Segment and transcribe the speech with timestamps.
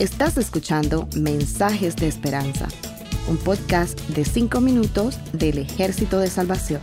[0.00, 2.68] Estás escuchando Mensajes de Esperanza,
[3.28, 6.80] un podcast de 5 minutos del Ejército de Salvación.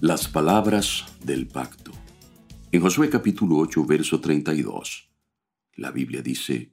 [0.00, 1.92] Las palabras del pacto.
[2.72, 5.10] En Josué capítulo 8, verso 32,
[5.74, 6.72] la Biblia dice,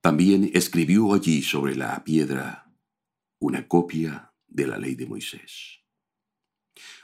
[0.00, 2.74] también escribió allí sobre la piedra
[3.38, 5.84] una copia de la ley de Moisés.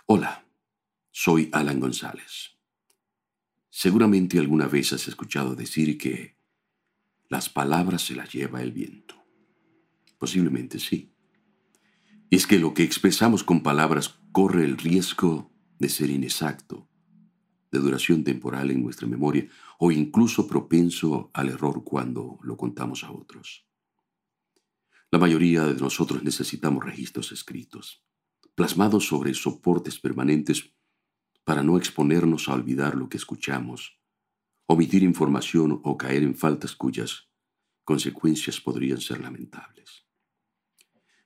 [0.07, 0.45] Hola,
[1.13, 2.54] soy Alan González.
[3.77, 6.39] Seguramente alguna vez has escuchado decir que
[7.29, 9.17] las palabras se las lleva el viento.
[10.17, 11.13] Posiblemente sí.
[12.31, 16.89] Y es que lo que expresamos con palabras corre el riesgo de ser inexacto,
[17.73, 19.49] de duración temporal en nuestra memoria
[19.81, 23.67] o incluso propenso al error cuando lo contamos a otros.
[25.11, 28.05] La mayoría de nosotros necesitamos registros escritos,
[28.55, 30.73] plasmados sobre soportes permanentes
[31.45, 34.01] para no exponernos a olvidar lo que escuchamos,
[34.67, 37.29] omitir información o caer en faltas cuyas
[37.85, 40.07] consecuencias podrían ser lamentables.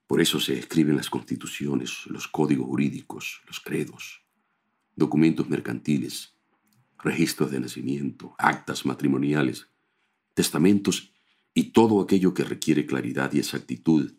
[0.07, 4.23] Por eso se escriben las constituciones, los códigos jurídicos, los credos,
[4.97, 6.37] documentos mercantiles,
[6.99, 9.69] registros de nacimiento, actas matrimoniales,
[10.35, 11.13] testamentos
[11.55, 14.15] y todo aquello que requiere claridad y exactitud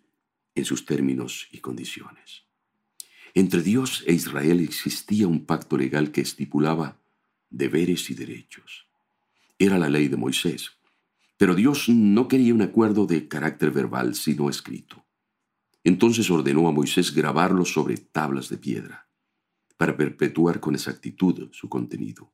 [0.55, 2.48] en sus términos y condiciones.
[3.33, 6.99] Entre Dios e Israel existía un pacto legal que estipulaba
[7.49, 8.87] deberes y derechos.
[9.57, 10.71] Era la ley de Moisés,
[11.37, 15.05] pero Dios no quería un acuerdo de carácter verbal, sino escrito.
[15.83, 19.07] Entonces ordenó a Moisés grabarlo sobre tablas de piedra,
[19.77, 22.33] para perpetuar con exactitud su contenido.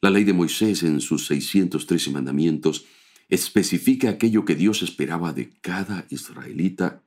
[0.00, 2.86] La ley de Moisés en sus 613 mandamientos
[3.28, 7.02] especifica aquello que Dios esperaba de cada israelita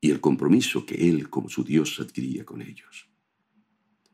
[0.00, 3.08] y el compromiso que él como su Dios adquiría con ellos.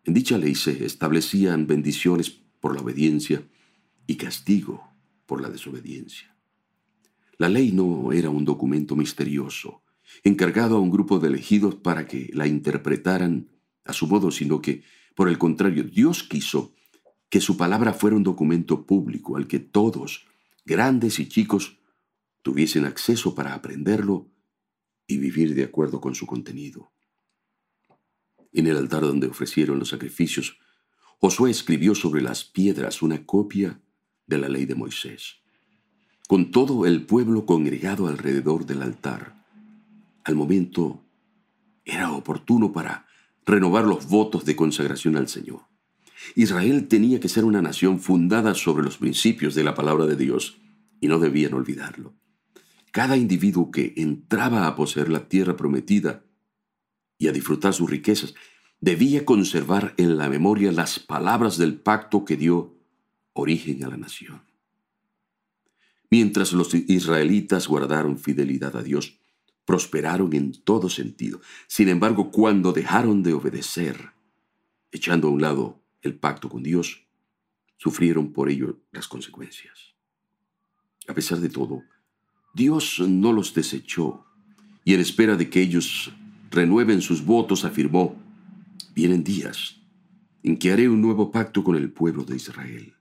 [0.04, 3.42] En dicha ley se establecían bendiciones por la obediencia
[4.06, 4.92] y castigo
[5.26, 6.36] por la desobediencia.
[7.38, 9.82] La ley no era un documento misterioso,
[10.24, 13.48] encargado a un grupo de elegidos para que la interpretaran
[13.84, 14.82] a su modo, sino que,
[15.14, 16.74] por el contrario, Dios quiso
[17.28, 20.26] que su palabra fuera un documento público al que todos,
[20.64, 21.78] grandes y chicos,
[22.42, 24.28] tuviesen acceso para aprenderlo
[25.12, 26.92] y vivir de acuerdo con su contenido.
[28.52, 30.58] En el altar donde ofrecieron los sacrificios,
[31.18, 33.80] Josué escribió sobre las piedras una copia
[34.26, 35.36] de la ley de Moisés.
[36.28, 39.44] Con todo el pueblo congregado alrededor del altar,
[40.24, 41.04] al momento
[41.84, 43.06] era oportuno para
[43.44, 45.62] renovar los votos de consagración al Señor.
[46.36, 50.58] Israel tenía que ser una nación fundada sobre los principios de la palabra de Dios
[51.00, 52.14] y no debían olvidarlo.
[52.92, 56.24] Cada individuo que entraba a poseer la tierra prometida
[57.18, 58.34] y a disfrutar sus riquezas
[58.80, 62.76] debía conservar en la memoria las palabras del pacto que dio
[63.32, 64.42] origen a la nación.
[66.10, 69.18] Mientras los israelitas guardaron fidelidad a Dios,
[69.64, 71.40] prosperaron en todo sentido.
[71.68, 74.10] Sin embargo, cuando dejaron de obedecer,
[74.90, 77.06] echando a un lado el pacto con Dios,
[77.78, 79.94] sufrieron por ello las consecuencias.
[81.08, 81.84] A pesar de todo,
[82.54, 84.26] Dios no los desechó
[84.84, 86.12] y en espera de que ellos
[86.50, 88.20] renueven sus votos afirmó,
[88.94, 89.80] vienen días
[90.42, 92.94] en que haré un nuevo pacto con el pueblo de Israel.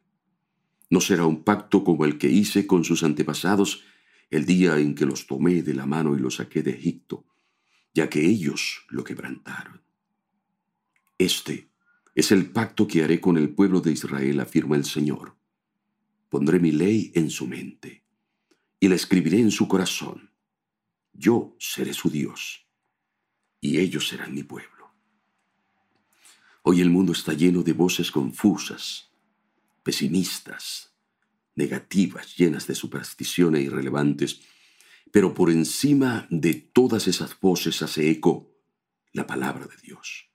[0.89, 3.83] No será un pacto como el que hice con sus antepasados
[4.29, 7.25] el día en que los tomé de la mano y los saqué de Egipto,
[7.93, 9.81] ya que ellos lo quebrantaron.
[11.17, 11.69] Este
[12.15, 15.35] es el pacto que haré con el pueblo de Israel, afirma el Señor.
[16.29, 18.00] Pondré mi ley en su mente
[18.81, 20.31] y la escribiré en su corazón.
[21.13, 22.65] Yo seré su Dios,
[23.61, 24.91] y ellos serán mi pueblo.
[26.63, 29.11] Hoy el mundo está lleno de voces confusas,
[29.83, 30.93] pesimistas,
[31.55, 34.41] negativas, llenas de supersticiones irrelevantes,
[35.11, 38.51] pero por encima de todas esas voces hace eco
[39.13, 40.27] la palabra de Dios.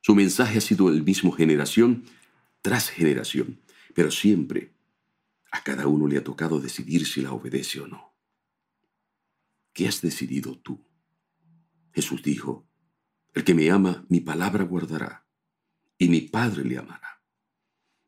[0.00, 2.04] Su mensaje ha sido el mismo generación
[2.62, 3.60] tras generación,
[3.94, 4.77] pero siempre
[5.50, 8.14] a cada uno le ha tocado decidir si la obedece o no.
[9.72, 10.84] ¿Qué has decidido tú?
[11.92, 12.68] Jesús dijo,
[13.34, 15.26] el que me ama, mi palabra guardará,
[15.96, 17.22] y mi Padre le amará.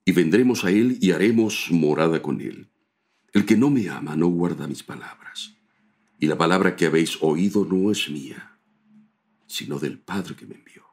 [0.04, 2.72] Y vendremos a él y haremos morada con él.
[3.32, 5.56] El que no me ama no guarda mis palabras.
[6.18, 8.58] Y la palabra que habéis oído no es mía,
[9.46, 10.84] sino del Padre que me envió.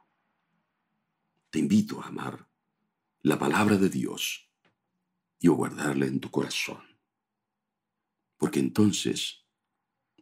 [1.49, 2.47] Te invito a amar
[3.21, 4.46] la palabra de Dios
[5.39, 6.81] y guardarla en tu corazón.
[8.37, 9.45] Porque entonces